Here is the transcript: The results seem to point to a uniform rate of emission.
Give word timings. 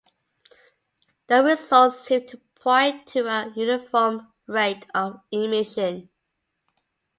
The 1.27 1.43
results 1.43 1.99
seem 1.99 2.25
to 2.25 2.41
point 2.55 3.05
to 3.09 3.19
a 3.27 3.53
uniform 3.55 4.33
rate 4.47 4.87
of 4.95 5.19
emission. 5.31 6.09